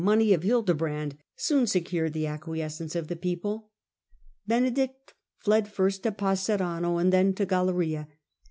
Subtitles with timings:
[0.01, 3.69] ^^® money of Hildebrand, soon secured the pope, 1069 acquiescence of the people.
[4.47, 8.07] Benedict fled first to Passerano, and then to Galeria.